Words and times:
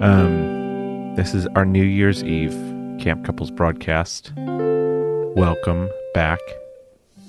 Um, 0.00 1.16
this 1.16 1.34
is 1.34 1.48
our 1.56 1.64
New 1.64 1.82
Year's 1.82 2.22
Eve 2.22 2.52
Camp 3.00 3.24
Couples 3.24 3.50
broadcast. 3.50 4.32
Welcome 4.36 5.90
back. 6.14 6.38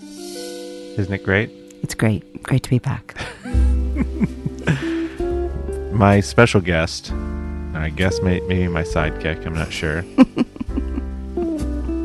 Isn't 0.04 1.12
it 1.12 1.24
great? 1.24 1.50
It's 1.82 1.96
great. 1.96 2.44
Great 2.44 2.62
to 2.62 2.70
be 2.70 2.78
back. 2.78 3.16
My 5.94 6.20
special 6.20 6.62
guest, 6.62 7.12
I 7.74 7.90
guess 7.90 8.22
may, 8.22 8.40
maybe 8.42 8.68
my 8.68 8.84
sidekick, 8.84 9.48
I'm 9.48 9.56
not 9.56 9.74
sure. 9.74 10.06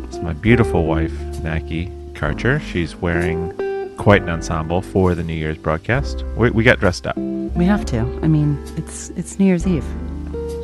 it's 0.04 0.16
my 0.18 0.32
beautiful 0.32 0.86
wife, 0.86 1.12
Naki 1.42 1.88
Karcher. 2.14 2.62
She's 2.62 2.96
wearing 2.96 3.52
quite 3.98 4.22
an 4.22 4.30
ensemble 4.30 4.80
for 4.80 5.14
the 5.14 5.22
New 5.22 5.34
Year's 5.34 5.58
broadcast. 5.58 6.22
We, 6.36 6.48
we 6.50 6.64
got 6.64 6.80
dressed 6.80 7.06
up. 7.06 7.18
We 7.18 7.66
have 7.66 7.84
to. 7.86 8.00
I 8.22 8.28
mean, 8.28 8.58
it's 8.76 9.10
it's 9.10 9.38
New 9.38 9.44
Year's 9.44 9.66
Eve. 9.66 9.84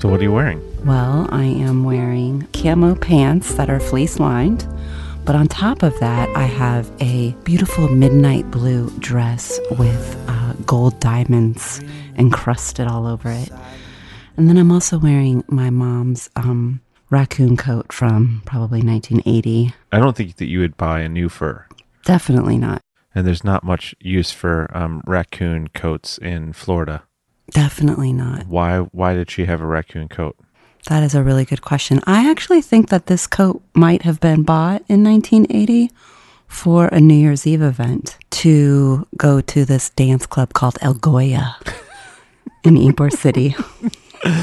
So, 0.01 0.09
what 0.09 0.21
are 0.21 0.23
you 0.23 0.33
wearing? 0.33 0.63
Well, 0.87 1.29
I 1.31 1.45
am 1.45 1.85
wearing 1.85 2.49
camo 2.55 2.95
pants 2.95 3.55
that 3.57 3.69
are 3.69 3.79
fleece 3.79 4.19
lined. 4.19 4.67
But 5.27 5.35
on 5.35 5.47
top 5.47 5.83
of 5.83 5.99
that, 6.01 6.35
I 6.35 6.45
have 6.45 6.91
a 7.03 7.33
beautiful 7.45 7.87
midnight 7.89 8.51
blue 8.51 8.89
dress 8.99 9.61
with 9.79 10.25
uh, 10.27 10.55
gold 10.65 10.99
diamonds 11.01 11.83
encrusted 12.17 12.87
all 12.87 13.07
over 13.07 13.31
it. 13.31 13.51
And 14.39 14.49
then 14.49 14.57
I'm 14.57 14.73
also 14.73 14.99
wearing 14.99 15.45
my 15.49 15.69
mom's 15.69 16.31
um, 16.35 16.81
raccoon 17.11 17.59
coat 17.59 17.93
from 17.93 18.41
probably 18.47 18.81
1980. 18.81 19.75
I 19.93 19.99
don't 19.99 20.17
think 20.17 20.37
that 20.37 20.47
you 20.47 20.61
would 20.61 20.79
buy 20.79 21.01
a 21.01 21.11
new 21.11 21.29
fur. 21.29 21.67
Definitely 22.07 22.57
not. 22.57 22.81
And 23.15 23.27
there's 23.27 23.45
not 23.45 23.65
much 23.65 23.95
use 24.01 24.31
for 24.31 24.75
um, 24.75 25.03
raccoon 25.07 25.69
coats 25.69 26.17
in 26.17 26.55
Florida. 26.55 27.03
Definitely 27.51 28.13
not. 28.13 28.47
Why? 28.47 28.79
Why 28.79 29.15
did 29.15 29.31
she 29.31 29.45
have 29.47 29.61
a 29.61 29.67
raccoon 29.67 30.09
coat? 30.09 30.37
That 30.89 31.03
is 31.03 31.15
a 31.15 31.23
really 31.23 31.45
good 31.45 31.61
question. 31.63 32.01
I 32.07 32.31
actually 32.31 32.63
think 32.63 32.89
that 32.89 33.07
this 33.07 33.27
coat 33.27 33.63
might 33.75 34.03
have 34.03 34.19
been 34.21 34.43
bought 34.45 34.83
in 34.89 35.05
1980 35.05 35.91
for 36.49 36.87
a 36.87 36.99
New 37.01 37.15
Year's 37.15 37.47
Eve 37.47 37.63
event 37.63 38.17
to 38.31 39.07
go 39.17 39.41
to 39.43 39.65
this 39.65 39.91
dance 39.91 40.27
club 40.27 40.53
called 40.55 40.79
El 40.81 40.95
Goya 40.95 41.57
in 42.65 42.75
Ybor 42.77 43.13
City. 43.13 43.55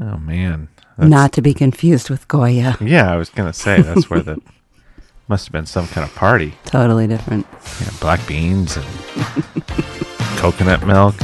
Oh 0.00 0.16
man, 0.18 0.68
Not 0.96 1.32
to 1.32 1.42
be 1.42 1.52
confused 1.52 2.08
with 2.08 2.28
Goya. 2.28 2.76
Yeah, 2.80 3.12
I 3.12 3.16
was 3.16 3.30
gonna 3.30 3.52
say 3.52 3.82
that's 3.82 4.08
where 4.08 4.20
the 4.20 4.40
must 5.28 5.46
have 5.46 5.52
been 5.52 5.66
some 5.66 5.88
kind 5.88 6.08
of 6.08 6.14
party. 6.14 6.54
Totally 6.66 7.08
different. 7.08 7.46
Yeah, 7.80 7.90
black 8.00 8.24
beans 8.28 8.76
and 8.76 8.86
coconut 10.36 10.86
milk. 10.86 11.16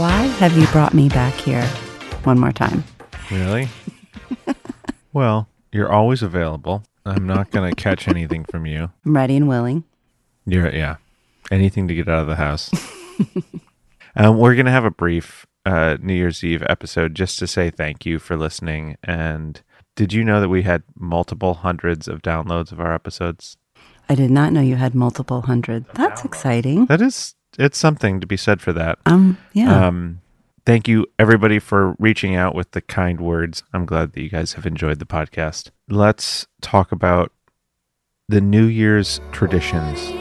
Why 0.00 0.22
have 0.38 0.56
you 0.56 0.66
brought 0.68 0.94
me 0.94 1.10
back 1.10 1.34
here 1.34 1.62
one 2.24 2.38
more 2.38 2.52
time? 2.52 2.84
Really? 3.30 3.68
well, 5.12 5.46
you're 5.72 5.92
always 5.92 6.22
available. 6.22 6.84
I'm 7.04 7.26
not 7.26 7.50
gonna 7.50 7.74
catch 7.74 8.08
anything 8.08 8.46
from 8.46 8.64
you. 8.64 8.90
I'm 9.04 9.14
ready 9.14 9.36
and 9.36 9.46
willing. 9.46 9.84
You're 10.46 10.74
yeah, 10.74 10.96
anything 11.50 11.86
to 11.86 11.94
get 11.94 12.08
out 12.08 12.22
of 12.22 12.28
the 12.28 12.36
house. 12.36 12.70
um, 14.16 14.38
we're 14.38 14.54
gonna 14.54 14.70
have 14.70 14.86
a 14.86 14.90
brief 14.90 15.44
uh, 15.66 15.98
New 16.00 16.14
Year's 16.14 16.42
Eve 16.42 16.62
episode 16.66 17.14
just 17.14 17.38
to 17.40 17.46
say 17.46 17.68
thank 17.68 18.06
you 18.06 18.18
for 18.18 18.38
listening. 18.38 18.96
And 19.04 19.60
did 19.96 20.14
you 20.14 20.24
know 20.24 20.40
that 20.40 20.48
we 20.48 20.62
had 20.62 20.82
multiple 20.98 21.52
hundreds 21.52 22.08
of 22.08 22.22
downloads 22.22 22.72
of 22.72 22.80
our 22.80 22.94
episodes? 22.94 23.58
I 24.08 24.14
did 24.14 24.30
not 24.30 24.54
know 24.54 24.62
you 24.62 24.76
had 24.76 24.94
multiple 24.94 25.42
hundred. 25.42 25.84
That's 25.92 26.24
exciting. 26.24 26.86
That 26.86 27.02
is, 27.02 27.34
it's 27.58 27.78
something 27.78 28.20
to 28.20 28.26
be 28.26 28.36
said 28.36 28.60
for 28.60 28.72
that. 28.72 28.98
Um, 29.06 29.38
yeah. 29.52 29.86
Um, 29.86 30.20
thank 30.64 30.88
you 30.88 31.06
everybody 31.18 31.58
for 31.58 31.96
reaching 31.98 32.34
out 32.34 32.54
with 32.54 32.70
the 32.72 32.80
kind 32.80 33.20
words. 33.20 33.62
I'm 33.72 33.86
glad 33.86 34.12
that 34.12 34.22
you 34.22 34.28
guys 34.28 34.54
have 34.54 34.66
enjoyed 34.66 34.98
the 34.98 35.06
podcast. 35.06 35.70
Let's 35.88 36.46
talk 36.60 36.92
about 36.92 37.32
the 38.28 38.40
New 38.40 38.66
Year's 38.66 39.20
traditions. 39.32 40.12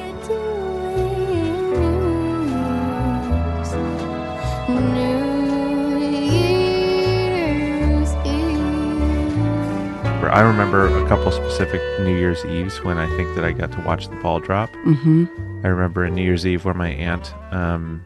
I 10.31 10.41
remember 10.41 10.87
a 11.03 11.07
couple 11.09 11.31
specific 11.31 11.81
New 12.01 12.15
Year's 12.15 12.45
Eves 12.45 12.83
when 12.83 12.99
I 12.99 13.07
think 13.17 13.35
that 13.35 13.43
I 13.43 13.51
got 13.51 13.71
to 13.71 13.81
watch 13.81 14.09
the 14.09 14.15
ball 14.17 14.39
drop. 14.39 14.69
mm-hmm. 14.85 15.48
I 15.63 15.67
remember 15.67 16.05
a 16.05 16.09
New 16.09 16.23
Year's 16.23 16.45
Eve 16.45 16.63
where 16.65 16.73
my 16.73 16.89
aunt 16.89 17.33
um, 17.53 18.05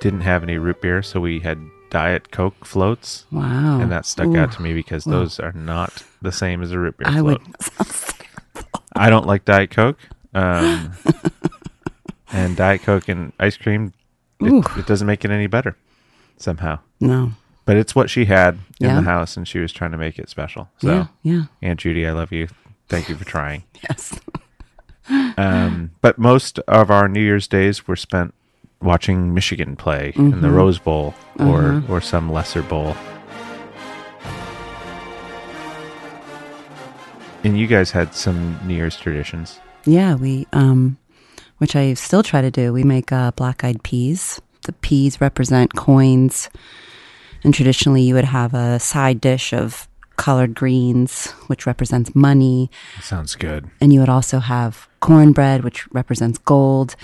didn't 0.00 0.22
have 0.22 0.42
any 0.42 0.58
root 0.58 0.80
beer, 0.80 1.02
so 1.02 1.20
we 1.20 1.38
had 1.40 1.58
Diet 1.90 2.30
Coke 2.32 2.64
floats, 2.64 3.26
Wow. 3.30 3.80
and 3.80 3.90
that 3.92 4.04
stuck 4.06 4.26
Ooh. 4.26 4.36
out 4.36 4.52
to 4.52 4.62
me 4.62 4.74
because 4.74 5.04
those 5.04 5.38
are 5.38 5.52
not 5.52 6.02
the 6.20 6.32
same 6.32 6.62
as 6.62 6.72
a 6.72 6.78
root 6.78 6.96
beer 6.98 7.08
I 7.08 7.20
float. 7.20 7.40
would. 7.78 8.66
I 8.96 9.08
don't 9.08 9.26
like 9.26 9.44
Diet 9.44 9.70
Coke, 9.70 9.98
um, 10.34 10.92
and 12.32 12.56
Diet 12.56 12.82
Coke 12.82 13.08
and 13.08 13.32
ice 13.38 13.56
cream, 13.56 13.92
it, 14.40 14.66
it 14.76 14.86
doesn't 14.86 15.06
make 15.06 15.24
it 15.24 15.30
any 15.30 15.46
better 15.46 15.76
somehow. 16.38 16.80
No. 17.00 17.32
But 17.66 17.76
it's 17.76 17.94
what 17.94 18.10
she 18.10 18.24
had 18.24 18.54
in 18.80 18.88
Yeah. 18.88 18.94
the 18.96 19.02
house, 19.02 19.36
and 19.36 19.46
she 19.46 19.60
was 19.60 19.72
trying 19.72 19.92
to 19.92 19.98
make 19.98 20.18
it 20.18 20.28
special. 20.28 20.68
So, 20.78 20.88
Yeah. 20.88 21.06
Yeah. 21.22 21.42
Aunt 21.62 21.78
Judy, 21.80 22.06
I 22.06 22.12
love 22.12 22.32
you. 22.32 22.48
Thank 22.88 23.08
you 23.08 23.14
for 23.14 23.24
trying. 23.24 23.62
Yes. 23.88 24.18
Um, 25.10 25.90
but 26.00 26.18
most 26.18 26.58
of 26.60 26.90
our 26.90 27.08
New 27.08 27.20
Year's 27.22 27.46
days 27.48 27.86
were 27.88 27.96
spent 27.96 28.34
watching 28.82 29.34
Michigan 29.34 29.74
play 29.76 30.12
in 30.16 30.40
the 30.40 30.50
Rose 30.50 30.78
Bowl 30.78 31.14
or 31.38 31.82
or 31.88 32.00
some 32.00 32.30
lesser 32.30 32.62
bowl. 32.62 32.96
And 37.44 37.58
you 37.58 37.66
guys 37.66 37.92
had 37.92 38.14
some 38.14 38.58
New 38.66 38.74
Year's 38.74 38.96
traditions. 38.96 39.60
Yeah, 39.84 40.14
we 40.14 40.46
um 40.52 40.98
which 41.58 41.74
I 41.74 41.94
still 41.94 42.22
try 42.22 42.40
to 42.40 42.50
do. 42.50 42.72
We 42.72 42.84
make 42.84 43.10
uh, 43.10 43.32
black-eyed 43.32 43.82
peas. 43.82 44.40
The 44.62 44.72
peas 44.74 45.20
represent 45.20 45.74
coins, 45.74 46.50
and 47.42 47.52
traditionally 47.52 48.02
you 48.02 48.14
would 48.14 48.26
have 48.26 48.54
a 48.54 48.78
side 48.78 49.20
dish 49.20 49.52
of 49.52 49.88
collard 50.16 50.54
greens, 50.54 51.30
which 51.46 51.64
represents 51.66 52.14
money, 52.14 52.70
Sounds 53.00 53.34
good. 53.34 53.70
and 53.80 53.92
you 53.92 54.00
would 54.00 54.08
also 54.08 54.40
have 54.40 54.87
cornbread, 55.00 55.64
which 55.64 55.90
represents 55.92 56.38
gold. 56.38 56.96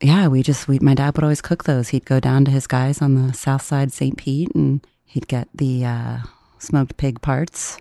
Yeah, 0.00 0.28
we 0.28 0.42
just 0.42 0.66
we 0.68 0.78
my 0.78 0.94
dad 0.94 1.16
would 1.16 1.24
always 1.24 1.42
cook 1.42 1.64
those. 1.64 1.88
He'd 1.90 2.04
go 2.06 2.20
down 2.20 2.44
to 2.46 2.50
his 2.50 2.66
guys 2.66 3.02
on 3.02 3.14
the 3.14 3.32
south 3.34 3.62
side, 3.62 3.92
St. 3.92 4.16
Pete, 4.16 4.54
and 4.54 4.86
he'd 5.04 5.28
get 5.28 5.48
the 5.54 5.84
uh, 5.84 6.18
smoked 6.58 6.96
pig 6.96 7.20
parts. 7.20 7.78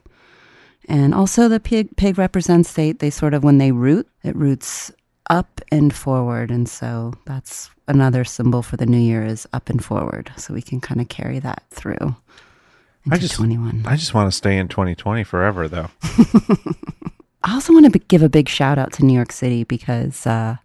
And 0.88 1.13
also 1.13 1.47
the 1.47 1.59
pig 1.59 1.96
pig 1.97 2.18
represents 2.18 2.74
they 2.74 2.91
they 2.94 3.09
sort 3.09 3.34
of 3.34 3.44
when 3.44 3.57
they 3.57 3.72
root, 3.72 4.07
it 4.24 4.35
roots 4.35 4.91
up 5.30 5.62
and 5.72 5.94
forward, 5.94 6.50
and 6.51 6.68
so 6.68 7.13
that's 7.25 7.69
another 7.88 8.24
symbol 8.24 8.62
for 8.63 8.75
the 8.78 8.86
new 8.86 8.97
year 9.00 9.24
is 9.24 9.47
up 9.53 9.69
and 9.69 9.84
forward. 9.86 10.31
So 10.38 10.53
we 10.53 10.62
can 10.62 10.81
kind 10.81 11.00
of 11.00 11.07
carry 11.07 11.40
that 11.40 11.63
through 11.69 12.16
into 13.06 13.19
just- 13.19 13.36
twenty 13.36 13.57
one. 13.57 13.84
I 13.86 13.96
just 13.96 14.13
want 14.13 14.30
to 14.31 14.36
stay 14.36 14.57
in 14.57 14.68
2020 14.68 15.24
forever, 15.24 15.68
though. 15.68 15.90
I 17.44 17.53
also 17.53 17.73
want 17.73 17.91
to 17.91 18.00
give 18.00 18.22
a 18.22 18.29
big 18.29 18.50
shout 18.50 18.77
out 18.77 18.94
to 18.94 19.05
New 19.05 19.13
York 19.13 19.31
City 19.31 19.63
because 19.63 20.27
uh, 20.27 20.57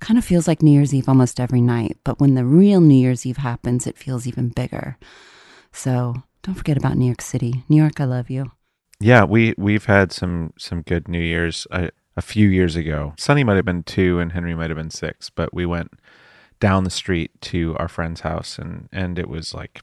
kind 0.00 0.18
of 0.18 0.24
feels 0.24 0.48
like 0.48 0.62
New 0.62 0.72
Year's 0.72 0.94
Eve 0.94 1.08
almost 1.08 1.38
every 1.40 1.60
night. 1.60 1.96
But 2.04 2.20
when 2.20 2.34
the 2.34 2.44
real 2.44 2.80
New 2.80 2.98
Year's 3.00 3.24
Eve 3.24 3.38
happens, 3.38 3.86
it 3.86 3.98
feels 3.98 4.26
even 4.26 4.48
bigger. 4.48 4.98
So 5.72 6.14
don't 6.42 6.54
forget 6.54 6.76
about 6.76 6.96
New 6.96 7.06
York 7.06 7.22
City. 7.22 7.64
New 7.68 7.76
York, 7.76 8.00
I 8.00 8.04
love 8.04 8.30
you. 8.30 8.50
Yeah, 9.00 9.24
we 9.24 9.54
we've 9.56 9.84
had 9.84 10.10
some 10.12 10.52
some 10.58 10.82
good 10.82 11.06
New 11.06 11.20
Years 11.20 11.68
a, 11.70 11.90
a 12.16 12.22
few 12.22 12.48
years 12.48 12.74
ago. 12.74 13.14
Sunny 13.16 13.44
might 13.44 13.56
have 13.56 13.64
been 13.64 13.84
two, 13.84 14.18
and 14.18 14.32
Henry 14.32 14.56
might 14.56 14.70
have 14.70 14.76
been 14.76 14.90
six. 14.90 15.30
But 15.30 15.54
we 15.54 15.66
went 15.66 15.92
down 16.58 16.82
the 16.82 16.90
street 16.90 17.40
to 17.42 17.76
our 17.78 17.86
friend's 17.86 18.22
house, 18.22 18.58
and 18.58 18.88
and 18.92 19.18
it 19.18 19.28
was 19.28 19.54
like 19.54 19.80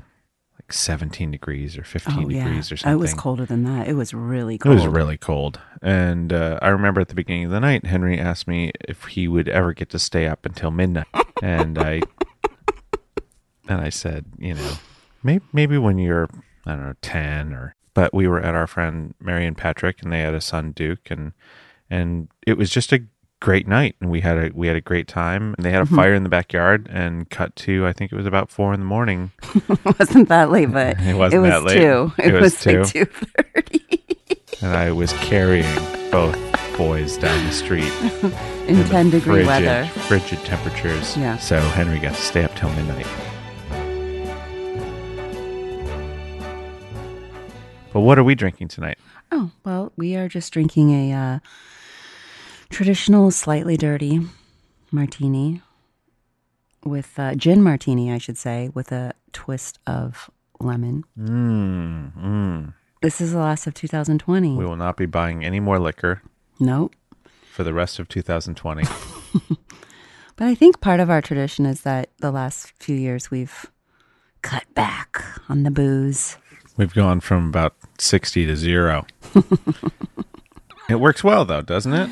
like 0.65 0.73
17 0.73 1.29
degrees 1.29 1.77
or 1.77 1.83
15 1.83 2.27
degrees 2.27 2.71
or 2.71 2.77
something. 2.77 2.91
Oh, 2.91 2.95
It 2.97 2.99
was 2.99 3.13
colder 3.13 3.45
than 3.45 3.63
that. 3.65 3.87
It 3.87 3.93
was 3.93 4.13
really 4.15 4.57
cold. 4.57 4.73
It 4.73 4.75
was 4.75 4.87
really 4.87 5.17
cold. 5.17 5.59
And 5.81 6.33
uh, 6.33 6.57
I 6.61 6.69
remember 6.69 7.01
at 7.01 7.09
the 7.09 7.15
beginning 7.15 7.45
of 7.45 7.51
the 7.51 7.59
night, 7.59 7.85
Henry 7.85 8.19
asked 8.19 8.47
me 8.47 8.71
if 8.87 9.03
he 9.05 9.27
would 9.27 9.47
ever 9.47 9.73
get 9.73 9.89
to 9.91 9.99
stay 9.99 10.27
up 10.27 10.43
until 10.45 10.71
midnight. 10.71 11.05
and 11.43 11.77
I 11.77 12.01
and 13.67 13.81
I 13.81 13.89
said, 13.89 14.25
you 14.39 14.55
know, 14.55 14.73
maybe, 15.23 15.45
maybe 15.53 15.77
when 15.77 15.99
you're, 15.99 16.29
I 16.65 16.71
don't 16.75 16.85
know, 16.85 16.93
10 17.01 17.53
or, 17.53 17.75
but 17.93 18.13
we 18.13 18.27
were 18.27 18.41
at 18.41 18.55
our 18.55 18.67
friend 18.67 19.13
Mary 19.19 19.45
and 19.45 19.57
Patrick 19.57 20.01
and 20.01 20.11
they 20.11 20.21
had 20.21 20.33
a 20.33 20.41
son, 20.41 20.71
Duke. 20.71 21.11
And, 21.11 21.33
and 21.89 22.27
it 22.45 22.57
was 22.57 22.69
just 22.71 22.91
a 22.91 23.03
great 23.41 23.67
night. 23.67 23.95
And 24.01 24.09
we 24.09 24.21
had 24.21 24.37
a, 24.37 24.51
we 24.53 24.67
had 24.67 24.75
a 24.75 24.81
great 24.81 25.07
time 25.07 25.53
and 25.57 25.65
they 25.65 25.71
had 25.71 25.81
a 25.81 25.85
Mm-hmm. 25.85 25.95
fire 25.95 26.13
in 26.13 26.23
the 26.23 26.29
backyard 26.29 26.87
and 26.91 27.29
cut 27.29 27.55
to, 27.57 27.85
I 27.85 27.93
think 27.93 28.11
it 28.11 28.15
was 28.15 28.25
about 28.25 28.49
four 28.49 28.73
in 28.73 28.79
the 28.79 28.85
morning. 28.85 29.31
It 29.55 29.99
wasn't 29.99 30.29
that 30.29 30.49
late, 30.51 30.71
but 30.71 30.99
It 31.01 31.15
wasn't 31.15 31.43
was 31.43 31.51
that 31.51 31.63
late. 31.63 31.75
two. 31.77 32.11
It 32.17 32.27
It, 32.27 32.33
was 32.33 32.41
was, 32.41 32.59
two. 32.61 32.79
like 32.81 32.91
two 32.91 33.05
thirty. 33.05 34.05
and 34.61 34.75
I 34.75 34.91
was 34.91 35.13
carrying 35.13 35.75
both 36.11 36.37
boys 36.77 37.17
down 37.17 37.45
the 37.45 37.51
street 37.51 37.91
In 38.67 38.77
the 38.79 38.87
10 38.89 39.09
degree 39.11 39.43
frigid, 39.45 39.47
weather. 39.47 39.85
frigid 40.07 40.39
temperatures. 40.39 41.15
Yeah. 41.15 41.37
So 41.37 41.59
Henry 41.59 41.99
got 41.99 42.15
to 42.15 42.21
stay 42.21 42.43
up 42.43 42.53
till 42.55 42.69
midnight. 42.71 43.05
But 47.93 48.01
what 48.01 48.19
are 48.19 48.23
we 48.23 48.35
drinking 48.35 48.67
tonight? 48.67 48.97
Oh, 49.31 49.51
well, 49.63 49.91
we 49.95 50.15
are 50.15 50.27
just 50.27 50.51
drinking 50.51 50.91
a 50.91 51.13
uh, 51.13 51.39
traditional, 52.69 53.31
slightly 53.31 53.77
dirty 53.77 54.21
martini 54.91 55.61
with 56.83 57.17
uh, 57.17 57.35
gin 57.35 57.63
martini, 57.63 58.11
I 58.11 58.17
should 58.17 58.37
say, 58.37 58.69
with 58.73 58.91
a 58.91 59.13
twist 59.33 59.79
of 59.87 60.29
lemon. 60.59 61.03
Mm, 61.19 62.13
mm. 62.17 62.73
This 63.01 63.21
is 63.21 63.33
the 63.33 63.39
last 63.39 63.67
of 63.67 63.73
2020. 63.73 64.55
We 64.55 64.65
will 64.65 64.75
not 64.75 64.97
be 64.97 65.05
buying 65.05 65.43
any 65.43 65.59
more 65.59 65.79
liquor 65.79 66.21
Nope. 66.59 66.95
for 67.51 67.63
the 67.63 67.73
rest 67.73 67.99
of 67.99 68.07
2020. 68.07 68.83
But 70.37 70.47
I 70.47 70.55
think 70.55 70.81
part 70.81 70.99
of 70.99 71.09
our 71.09 71.21
tradition 71.21 71.65
is 71.65 71.81
that 71.81 72.09
the 72.19 72.31
last 72.31 72.73
few 72.83 72.95
years 72.95 73.31
we've 73.31 73.71
cut 74.41 74.65
back 74.73 75.23
on 75.47 75.63
the 75.63 75.71
booze. 75.71 76.37
We've 76.75 76.93
gone 76.93 77.21
from 77.21 77.47
about 77.47 77.75
60 77.99 78.45
to 78.47 78.55
zero. 78.55 79.05
it 80.89 80.99
works 80.99 81.23
well, 81.23 81.45
though, 81.45 81.61
doesn't 81.61 81.93
it? 81.93 82.09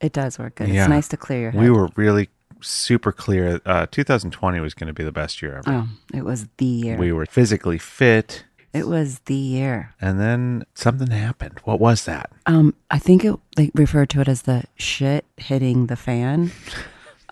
It 0.00 0.12
does 0.12 0.38
work 0.38 0.56
good. 0.56 0.68
Yeah. 0.68 0.82
It's 0.84 0.88
nice 0.88 1.08
to 1.08 1.16
clear 1.16 1.40
your 1.40 1.50
head. 1.52 1.60
We 1.60 1.70
were 1.70 1.88
really 1.96 2.28
super 2.60 3.12
clear. 3.12 3.60
Uh, 3.66 3.86
2020 3.90 4.60
was 4.60 4.74
going 4.74 4.88
to 4.88 4.92
be 4.94 5.04
the 5.04 5.12
best 5.12 5.42
year 5.42 5.58
ever. 5.58 5.70
Oh, 5.70 5.88
it 6.14 6.24
was 6.24 6.46
the 6.58 6.64
year. 6.64 6.96
We 6.96 7.12
were 7.12 7.26
physically 7.26 7.78
fit. 7.78 8.44
it 8.72 8.86
was 8.86 9.18
the 9.26 9.34
year. 9.34 9.94
And 10.00 10.18
then 10.20 10.64
something 10.74 11.10
happened. 11.10 11.60
What 11.64 11.80
was 11.80 12.04
that? 12.04 12.30
Um, 12.46 12.74
I 12.90 12.98
think 12.98 13.24
it 13.24 13.34
they 13.56 13.70
refer 13.74 14.06
to 14.06 14.20
it 14.20 14.28
as 14.28 14.42
the 14.42 14.64
shit 14.76 15.24
hitting 15.36 15.86
the 15.86 15.96
fan. 15.96 16.52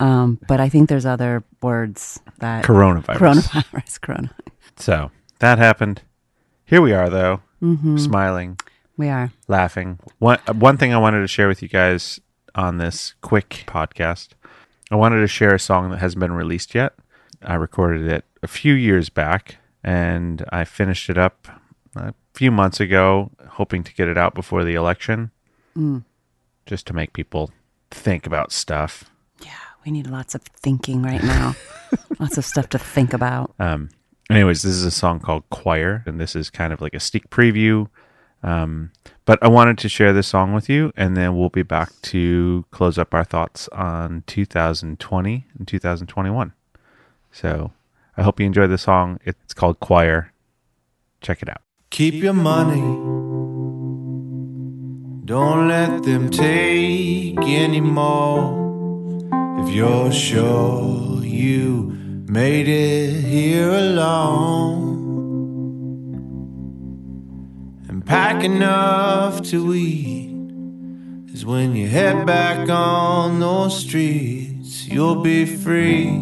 Um, 0.00 0.38
but 0.46 0.60
I 0.60 0.68
think 0.68 0.88
there's 0.88 1.04
other 1.04 1.42
words 1.60 2.20
that 2.38 2.64
Coronavirus. 2.64 3.16
coronavirus, 3.18 4.00
corona. 4.00 4.30
So 4.76 5.10
that 5.40 5.58
happened. 5.58 6.02
Here 6.64 6.80
we 6.80 6.92
are, 6.92 7.10
though, 7.10 7.40
Mm-hmm. 7.60 7.96
smiling, 7.96 8.60
We 8.96 9.08
are. 9.08 9.32
laughing. 9.48 9.98
One 10.20 10.38
one 10.54 10.76
thing 10.76 10.94
I 10.94 10.98
wanted 10.98 11.22
to 11.22 11.26
share 11.26 11.48
with 11.48 11.62
you 11.62 11.68
guys 11.68 12.20
on 12.58 12.78
this 12.78 13.14
quick 13.22 13.62
podcast, 13.66 14.30
I 14.90 14.96
wanted 14.96 15.20
to 15.20 15.28
share 15.28 15.54
a 15.54 15.60
song 15.60 15.90
that 15.90 15.98
hasn't 15.98 16.18
been 16.20 16.32
released 16.32 16.74
yet. 16.74 16.92
I 17.40 17.54
recorded 17.54 18.06
it 18.10 18.24
a 18.42 18.48
few 18.48 18.74
years 18.74 19.08
back, 19.08 19.56
and 19.84 20.44
I 20.50 20.64
finished 20.64 21.08
it 21.08 21.16
up 21.16 21.46
a 21.94 22.12
few 22.34 22.50
months 22.50 22.80
ago, 22.80 23.30
hoping 23.50 23.84
to 23.84 23.94
get 23.94 24.08
it 24.08 24.18
out 24.18 24.34
before 24.34 24.64
the 24.64 24.74
election, 24.74 25.30
just 26.66 26.86
to 26.88 26.92
make 26.92 27.12
people 27.12 27.52
think 27.92 28.26
about 28.26 28.50
stuff. 28.50 29.04
Yeah, 29.40 29.52
we 29.86 29.92
need 29.92 30.08
lots 30.08 30.34
of 30.34 30.42
thinking 30.42 31.02
right 31.02 31.22
now. 31.22 31.54
lots 32.18 32.38
of 32.38 32.44
stuff 32.44 32.68
to 32.70 32.78
think 32.78 33.12
about. 33.12 33.54
Um, 33.60 33.90
anyways, 34.28 34.62
this 34.62 34.72
is 34.72 34.84
a 34.84 34.90
song 34.90 35.20
called 35.20 35.48
Choir, 35.50 36.02
and 36.06 36.20
this 36.20 36.34
is 36.34 36.50
kind 36.50 36.72
of 36.72 36.80
like 36.80 36.94
a 36.94 37.00
sneak 37.00 37.30
preview. 37.30 37.86
Um, 38.42 38.90
but 39.28 39.38
I 39.42 39.48
wanted 39.48 39.76
to 39.76 39.90
share 39.90 40.14
this 40.14 40.26
song 40.26 40.54
with 40.54 40.70
you, 40.70 40.90
and 40.96 41.14
then 41.14 41.36
we'll 41.36 41.50
be 41.50 41.62
back 41.62 41.90
to 42.00 42.64
close 42.70 42.96
up 42.96 43.12
our 43.12 43.24
thoughts 43.24 43.68
on 43.72 44.24
2020 44.26 45.46
and 45.58 45.68
2021. 45.68 46.54
So 47.30 47.72
I 48.16 48.22
hope 48.22 48.40
you 48.40 48.46
enjoy 48.46 48.68
the 48.68 48.78
song. 48.78 49.20
It's 49.26 49.52
called 49.52 49.80
Choir. 49.80 50.32
Check 51.20 51.42
it 51.42 51.50
out. 51.50 51.60
Keep 51.90 52.14
your 52.14 52.32
money. 52.32 52.80
Don't 55.26 55.68
let 55.68 56.04
them 56.04 56.30
take 56.30 57.38
any 57.40 57.82
more. 57.82 58.48
If 59.62 59.74
you're 59.74 60.10
sure 60.10 61.22
you 61.22 61.92
made 62.30 62.66
it 62.66 63.24
here 63.24 63.68
alone. 63.68 64.87
Pack 68.08 68.42
enough 68.42 69.42
to 69.42 69.74
eat 69.74 70.30
is 71.34 71.44
when 71.44 71.76
you 71.76 71.86
head 71.86 72.26
back 72.26 72.66
on 72.70 73.38
those 73.38 73.78
streets. 73.78 74.88
You'll 74.88 75.22
be 75.22 75.44
free, 75.44 76.18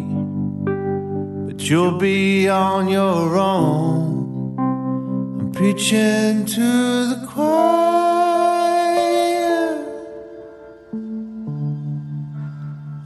but 1.47 1.69
you'll 1.69 1.97
be 1.97 2.49
on 2.49 2.89
your 2.89 3.37
own. 3.37 4.57
I'm 5.39 5.51
preaching 5.53 6.45
to 6.45 6.67
the 7.11 7.25
choir. 7.29 7.47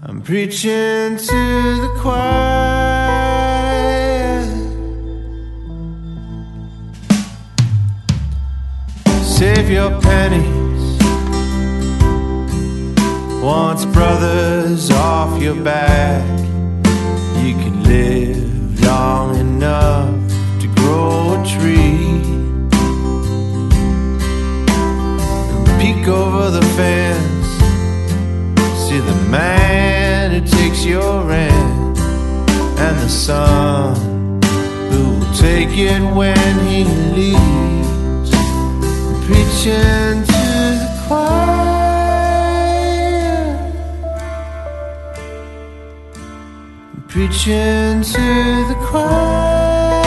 I'm 0.01 0.23
preaching 0.23 1.17
to 1.17 1.41
the 1.83 1.97
choir. 1.99 2.80
Save 9.61 9.73
your 9.73 10.01
pennies. 10.01 11.03
Once 13.43 13.85
brothers 13.85 14.89
off 14.89 15.39
your 15.39 15.53
back, 15.53 16.27
you 17.43 17.53
can 17.61 17.83
live 17.83 18.81
long 18.83 19.35
enough 19.35 20.09
to 20.61 20.67
grow 20.77 21.39
a 21.39 21.45
tree. 21.45 22.23
Peek 25.79 26.07
over 26.07 26.49
the 26.49 26.65
fence, 26.75 27.47
see 28.79 28.99
the 28.99 29.27
man 29.29 30.31
who 30.31 30.41
takes 30.57 30.83
your 30.83 31.23
rent, 31.23 31.99
and 32.79 32.97
the 32.97 33.09
son 33.09 33.95
who 34.91 35.19
will 35.19 35.33
take 35.35 35.69
it 35.77 36.01
when 36.15 36.67
he 36.67 36.83
leaves. 37.13 37.70
Preaching 39.61 40.23
to 40.25 40.33
the 40.81 40.89
choir, 41.05 42.41
preaching 47.07 48.01
to 48.01 48.25
the 48.69 48.75
choir. 48.87 50.01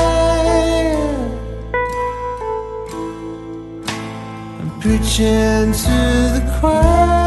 I'm 4.58 4.70
preaching 4.80 5.70
to 5.70 5.96
the 6.34 6.42
choir. 6.58 7.23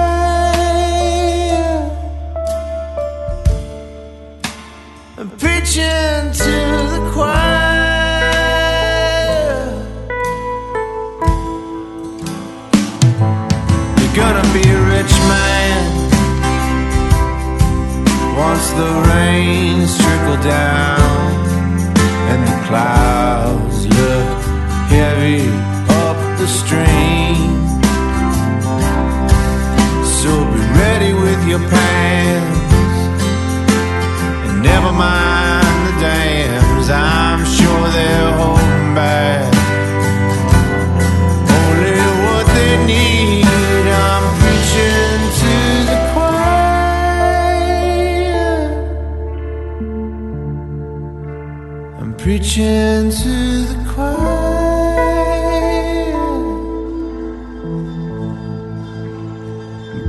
Preaching 52.57 53.11
to 53.11 53.35
the 53.69 53.77
choir. 53.93 54.17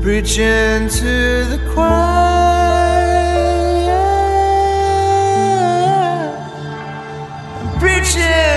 Preaching 0.00 0.88
to 0.88 1.44
the 1.44 1.58
choir. 1.74 2.08
Preaching 7.78 8.47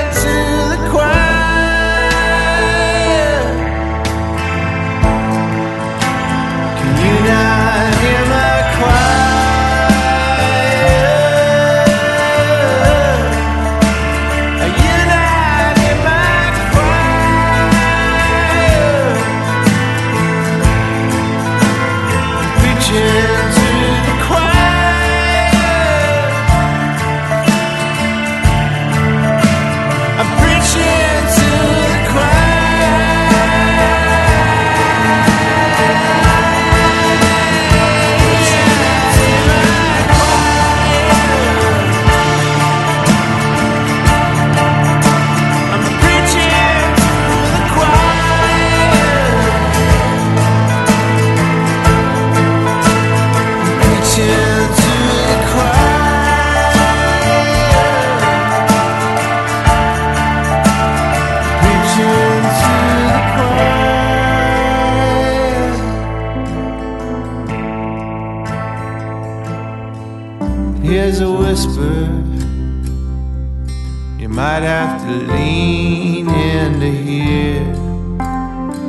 You 74.52 74.58
might 74.58 74.64
have 74.68 75.02
to 75.04 75.34
lean 75.34 76.30
in 76.30 76.80
to 76.82 76.92
hear. 76.92 77.64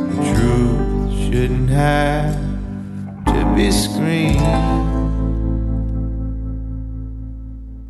The 0.09 0.35
truth 0.35 1.13
shouldn't 1.21 1.71
have 1.71 2.35
to 3.27 3.55
be 3.55 3.71
screamed. 3.71 4.41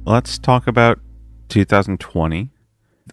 Let's 0.05 0.38
talk 0.38 0.67
about 0.67 1.00
2020. 1.49 2.50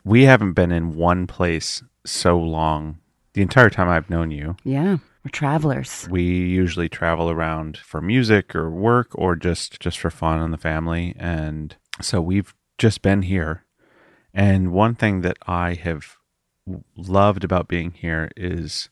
We 0.04 0.24
haven't 0.26 0.54
been 0.54 0.74
in 0.74 0.94
one 0.94 1.26
place 1.26 1.82
so 2.06 2.38
long. 2.38 3.00
The 3.36 3.42
entire 3.42 3.70
time 3.70 3.88
I've 3.88 4.10
known 4.10 4.30
you, 4.30 4.58
Yeah, 4.66 4.98
we're 5.24 5.32
travelers. 5.32 6.06
we 6.12 6.22
usually 6.24 6.90
travel 6.90 7.30
around 7.30 7.78
for 7.78 8.02
music 8.02 8.54
or 8.54 8.70
work 8.70 9.08
or 9.14 9.38
just 9.38 9.80
just 9.80 9.98
for 10.00 10.10
fun 10.10 10.42
and 10.42 10.52
the 10.54 10.58
family. 10.58 11.16
And 11.18 11.78
so 12.02 12.20
we've 12.20 12.54
just 12.78 13.02
been 13.02 13.22
here. 13.22 13.64
And 14.34 14.72
one 14.72 14.96
thing 14.96 15.22
that 15.22 15.38
I 15.48 15.74
have 15.74 16.18
loved 16.96 17.44
about 17.44 17.68
being 17.68 17.92
here 17.92 18.30
is 18.38 18.90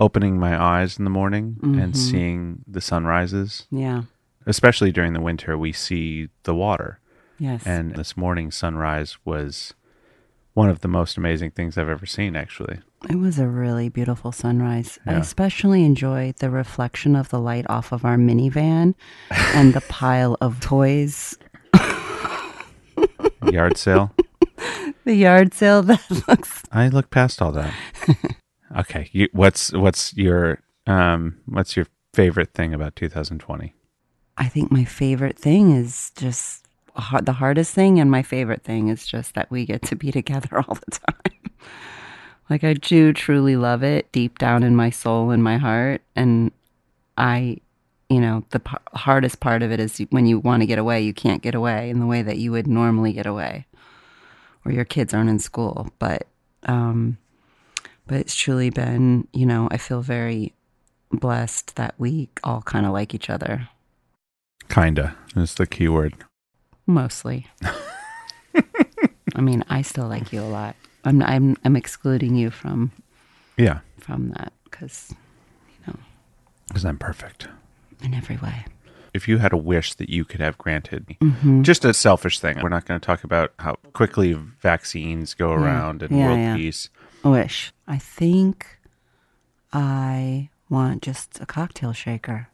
opening 0.00 0.38
my 0.38 0.60
eyes 0.60 0.98
in 0.98 1.04
the 1.04 1.10
morning 1.10 1.58
and 1.62 1.74
mm-hmm. 1.74 1.92
seeing 1.92 2.64
the 2.66 2.80
sunrises. 2.80 3.66
Yeah. 3.70 4.02
Especially 4.46 4.92
during 4.92 5.12
the 5.12 5.20
winter, 5.20 5.58
we 5.58 5.72
see 5.72 6.28
the 6.44 6.54
water. 6.54 7.00
Yes. 7.38 7.66
And 7.66 7.94
this 7.94 8.16
morning 8.16 8.50
sunrise 8.50 9.18
was 9.24 9.74
one 10.54 10.68
of 10.70 10.80
the 10.80 10.88
most 10.88 11.16
amazing 11.16 11.52
things 11.52 11.78
I've 11.78 11.88
ever 11.88 12.06
seen, 12.06 12.34
actually. 12.34 12.80
It 13.08 13.16
was 13.16 13.38
a 13.38 13.46
really 13.46 13.88
beautiful 13.88 14.32
sunrise. 14.32 14.98
I 15.06 15.12
especially 15.12 15.84
enjoyed 15.84 16.36
the 16.36 16.50
reflection 16.50 17.14
of 17.14 17.28
the 17.28 17.38
light 17.38 17.64
off 17.68 17.92
of 17.92 18.04
our 18.04 18.16
minivan 18.16 18.94
and 19.30 19.72
the 19.72 19.80
pile 19.88 20.36
of 20.40 20.58
toys. 20.60 21.38
Yard 23.52 23.76
sale. 23.76 24.12
The 25.08 25.14
yard 25.14 25.54
sale 25.54 25.80
that 25.84 26.02
looks 26.28 26.64
I 26.70 26.88
look 26.88 27.08
past 27.08 27.40
all 27.40 27.50
that. 27.52 27.72
okay, 28.76 29.08
you, 29.12 29.28
what's 29.32 29.72
what's 29.72 30.14
your 30.14 30.60
um 30.86 31.38
what's 31.46 31.78
your 31.78 31.86
favorite 32.12 32.52
thing 32.52 32.74
about 32.74 32.94
2020? 32.94 33.72
I 34.36 34.48
think 34.48 34.70
my 34.70 34.84
favorite 34.84 35.38
thing 35.38 35.72
is 35.72 36.12
just 36.14 36.66
har- 36.94 37.22
the 37.22 37.32
hardest 37.32 37.72
thing, 37.74 37.98
and 37.98 38.10
my 38.10 38.22
favorite 38.22 38.64
thing 38.64 38.88
is 38.88 39.06
just 39.06 39.34
that 39.34 39.50
we 39.50 39.64
get 39.64 39.80
to 39.84 39.96
be 39.96 40.12
together 40.12 40.58
all 40.68 40.74
the 40.74 40.98
time. 40.98 41.52
like, 42.50 42.62
I 42.62 42.74
do 42.74 43.14
truly 43.14 43.56
love 43.56 43.82
it 43.82 44.12
deep 44.12 44.36
down 44.36 44.62
in 44.62 44.76
my 44.76 44.90
soul 44.90 45.30
and 45.30 45.42
my 45.42 45.56
heart. 45.56 46.02
And 46.16 46.52
I, 47.16 47.62
you 48.10 48.20
know, 48.20 48.44
the 48.50 48.60
p- 48.60 48.76
hardest 48.92 49.40
part 49.40 49.62
of 49.62 49.72
it 49.72 49.80
is 49.80 50.04
when 50.10 50.26
you 50.26 50.38
want 50.38 50.60
to 50.60 50.66
get 50.66 50.78
away, 50.78 51.00
you 51.00 51.14
can't 51.14 51.40
get 51.40 51.54
away 51.54 51.88
in 51.88 51.98
the 51.98 52.06
way 52.06 52.20
that 52.20 52.36
you 52.36 52.52
would 52.52 52.66
normally 52.66 53.14
get 53.14 53.24
away, 53.24 53.64
or 54.64 54.72
your 54.72 54.84
kids 54.84 55.12
aren't 55.14 55.30
in 55.30 55.38
school. 55.38 55.90
But, 55.98 56.26
um, 56.64 57.18
but 58.06 58.18
it's 58.18 58.34
truly 58.34 58.70
been, 58.70 59.28
you 59.32 59.46
know, 59.46 59.68
I 59.70 59.76
feel 59.76 60.00
very 60.02 60.52
blessed 61.12 61.76
that 61.76 61.94
we 61.98 62.28
all 62.44 62.62
kind 62.62 62.84
of 62.86 62.92
like 62.92 63.14
each 63.14 63.30
other. 63.30 63.68
Kinda 64.68 65.16
is 65.36 65.54
the 65.54 65.66
key 65.66 65.88
word. 65.88 66.14
Mostly. 66.86 67.46
I 69.34 69.40
mean, 69.40 69.64
I 69.68 69.82
still 69.82 70.08
like 70.08 70.32
you 70.32 70.40
a 70.42 70.48
lot. 70.48 70.74
I'm 71.04 71.22
I'm 71.22 71.56
I'm 71.64 71.76
excluding 71.76 72.34
you 72.34 72.50
from 72.50 72.90
Yeah, 73.56 73.80
from 73.98 74.30
that 74.30 74.52
because 74.64 75.14
you 75.70 75.86
know 75.92 75.98
because 76.66 76.84
I'm 76.84 76.98
perfect. 76.98 77.46
in 78.02 78.14
every 78.14 78.36
way. 78.36 78.64
If 79.18 79.26
you 79.26 79.38
had 79.38 79.52
a 79.52 79.56
wish 79.56 79.94
that 79.94 80.08
you 80.08 80.24
could 80.24 80.40
have 80.40 80.56
granted, 80.58 81.16
Mm-hmm. 81.20 81.62
just 81.64 81.84
a 81.84 81.92
selfish 81.92 82.38
thing. 82.38 82.56
We're 82.62 82.68
not 82.68 82.84
going 82.86 83.00
to 83.00 83.04
talk 83.04 83.24
about 83.24 83.52
how 83.58 83.74
quickly 83.92 84.32
vaccines 84.34 85.34
go 85.34 85.50
around 85.50 86.02
and 86.04 86.16
Yeah, 86.16 86.26
world 86.26 86.38
yeah. 86.38 86.56
peace. 86.56 86.88
Wish. 87.24 87.72
I 87.88 87.98
think 87.98 88.78
I 89.72 90.50
want 90.70 91.02
just 91.02 91.40
a 91.40 91.46
cocktail 91.46 91.92
shaker. 91.92 92.46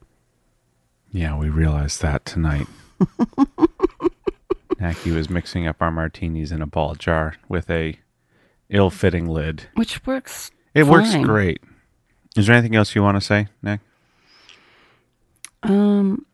Yeah, 1.13 1.37
we 1.37 1.51
realized 1.51 2.01
that 2.01 2.25
tonight. 2.25 2.67
Naki 4.81 5.11
was 5.13 5.29
mixing 5.29 5.67
up 5.67 5.77
our 5.81 5.91
martinis 5.91 6.51
in 6.51 6.63
a 6.63 6.67
ball 6.67 6.95
jar 6.95 7.35
with 7.49 7.69
a 7.71 7.99
ill-fitting 8.71 9.27
lid. 9.29 9.65
Which 9.75 10.05
works. 10.07 10.51
It 10.73 10.87
works 10.87 11.15
great. 11.17 11.61
Is 12.37 12.47
there 12.47 12.57
anything 12.57 12.75
else 12.75 12.95
you 12.95 13.03
want 13.03 13.17
to 13.17 13.21
say, 13.21 13.49
Nick? 13.63 13.81
Um, 15.63 16.27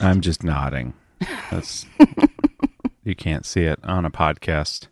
I'm 0.00 0.20
just 0.20 0.44
nodding. 0.44 0.94
That's 1.50 1.86
you 3.04 3.14
can't 3.16 3.46
see 3.46 3.62
it 3.62 3.78
on 3.82 4.04
a 4.04 4.10
podcast, 4.10 4.88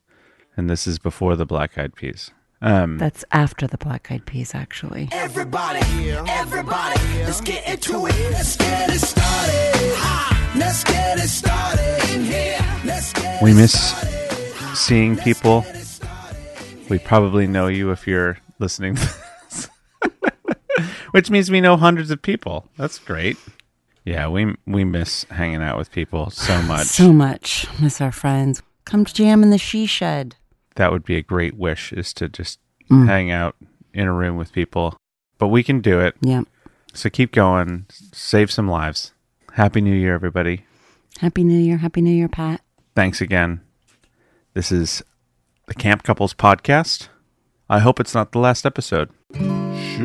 and 0.56 0.70
this 0.70 0.86
is 0.86 0.98
before 0.98 1.36
the 1.36 1.46
Black 1.46 1.76
Eyed 1.76 1.94
Peas. 1.94 2.30
Um, 2.64 2.96
that's 2.96 3.26
after 3.30 3.66
the 3.66 3.76
black 3.76 4.10
eyed 4.10 4.24
peas, 4.24 4.54
actually. 4.54 5.10
Everybody, 5.12 5.80
everybody, 6.26 6.98
let's 7.24 7.42
get 7.42 7.68
into 7.68 8.06
it. 8.06 8.14
Let's 8.30 8.56
get 8.56 8.88
it 8.88 9.00
started. 9.00 9.94
Ha! 9.96 10.52
Let's 10.56 10.82
get 10.82 11.18
it 11.18 11.28
started 11.28 12.10
in 12.14 12.24
here. 12.24 12.64
Let's 12.86 13.12
get 13.12 13.42
we 13.42 13.52
miss 13.52 13.90
started. 13.90 14.76
seeing 14.76 15.16
people. 15.18 15.66
We 16.88 16.98
probably 16.98 17.46
know 17.46 17.66
you 17.66 17.90
if 17.90 18.06
you're 18.06 18.38
listening, 18.58 18.94
to 18.94 19.02
this. 19.02 19.23
Which 21.14 21.30
means 21.30 21.48
we 21.48 21.60
know 21.60 21.76
hundreds 21.76 22.10
of 22.10 22.20
people. 22.20 22.68
That's 22.76 22.98
great. 22.98 23.36
Yeah, 24.04 24.26
we 24.26 24.54
we 24.66 24.82
miss 24.82 25.22
hanging 25.30 25.62
out 25.62 25.78
with 25.78 25.92
people 25.92 26.30
so 26.30 26.60
much. 26.72 26.86
So 26.86 27.12
much. 27.12 27.66
Miss 27.80 28.00
our 28.00 28.10
friends. 28.10 28.62
Come 28.84 29.04
to 29.04 29.14
jam 29.14 29.44
in 29.44 29.50
the 29.50 29.58
she 29.58 29.86
shed. 29.86 30.34
that 30.74 30.90
would 30.90 31.04
be 31.04 31.14
a 31.16 31.22
great 31.22 31.54
wish 31.56 31.92
is 31.92 32.12
to 32.14 32.28
just 32.28 32.58
Mm. 32.90 33.06
hang 33.06 33.30
out 33.30 33.54
in 33.94 34.06
a 34.08 34.12
room 34.12 34.36
with 34.36 34.52
people. 34.52 34.96
But 35.38 35.48
we 35.48 35.62
can 35.62 35.80
do 35.80 36.00
it. 36.00 36.16
Yep. 36.20 36.46
So 36.92 37.08
keep 37.08 37.32
going. 37.32 37.86
Save 38.12 38.50
some 38.50 38.68
lives. 38.68 39.12
Happy 39.52 39.80
New 39.80 39.94
Year, 39.94 40.14
everybody. 40.14 40.66
Happy 41.20 41.44
New 41.44 41.58
Year. 41.58 41.78
Happy 41.78 42.02
New 42.02 42.10
Year, 42.14 42.28
Pat. 42.28 42.60
Thanks 42.96 43.20
again. 43.22 43.60
This 44.52 44.70
is 44.72 45.02
the 45.66 45.74
Camp 45.74 46.02
Couples 46.02 46.34
Podcast. 46.34 47.08
I 47.70 47.78
hope 47.78 48.00
it's 48.00 48.14
not 48.14 48.32
the 48.32 48.38
last 48.40 48.66
episode. 48.66 49.08
Should 49.94 50.02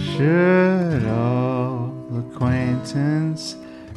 should 0.00 1.04
all 1.06 1.94
acquaintance 2.18 3.54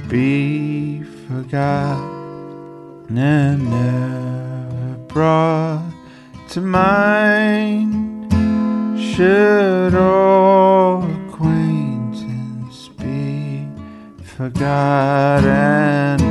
be 0.08 1.02
forgotten 1.28 3.18
and 3.18 3.68
never 3.68 4.98
brought 5.08 5.92
to 6.50 6.62
mind? 6.62 8.32
Should 9.02 9.96
all 9.96 11.15
forgotten? 14.38 16.25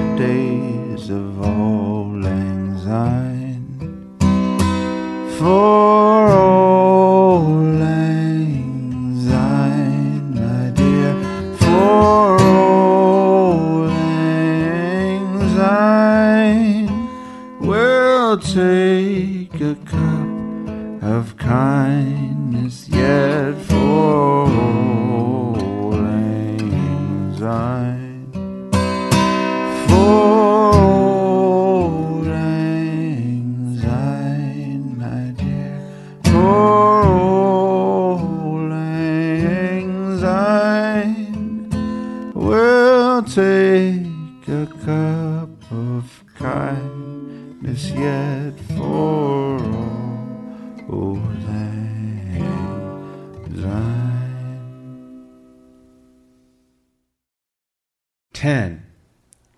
10, 58.44 58.84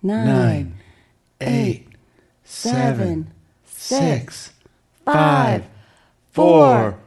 9, 0.01 0.73
8, 1.41 1.87
seven, 2.45 3.33
6, 3.65 4.53
5, 5.03 5.63
4, 6.31 6.99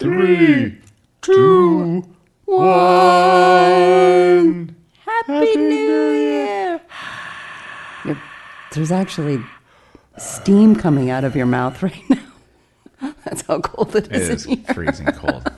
3, 0.00 0.78
2, 1.22 2.02
1. 2.44 4.76
Happy, 5.04 5.32
Happy 5.32 5.56
New, 5.56 6.10
Year. 6.10 6.80
There's 8.72 8.90
actually 8.90 9.38
steam 10.16 10.74
coming 10.74 11.08
out 11.08 11.22
of 11.22 11.36
your 11.36 11.46
mouth 11.46 11.80
right 11.84 12.02
now. 12.10 13.14
That's 13.24 13.42
how 13.42 13.60
cold 13.60 13.94
it 13.94 14.10
is. 14.10 14.44
It 14.44 14.58
is 14.58 14.74
freezing 14.74 15.06
cold. 15.06 15.48